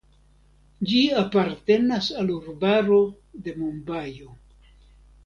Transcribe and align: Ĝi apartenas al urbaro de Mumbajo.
Ĝi 0.91 1.01
apartenas 1.23 2.07
al 2.21 2.31
urbaro 2.37 2.97
de 3.45 3.55
Mumbajo. 3.61 4.33